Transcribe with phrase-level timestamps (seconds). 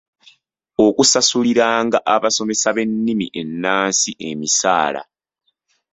[0.85, 5.01] Okusasuliranga abasomesa b’ennimi ennansi emisaala